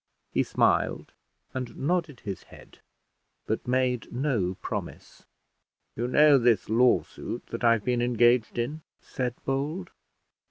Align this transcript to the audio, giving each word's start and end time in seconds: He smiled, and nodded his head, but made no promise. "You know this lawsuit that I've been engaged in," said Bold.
He 0.31 0.41
smiled, 0.41 1.13
and 1.53 1.77
nodded 1.77 2.21
his 2.21 2.41
head, 2.45 2.79
but 3.45 3.67
made 3.67 4.11
no 4.11 4.55
promise. 4.55 5.27
"You 5.95 6.07
know 6.07 6.39
this 6.39 6.69
lawsuit 6.71 7.45
that 7.51 7.63
I've 7.63 7.83
been 7.85 8.01
engaged 8.01 8.57
in," 8.57 8.81
said 8.99 9.35
Bold. 9.45 9.91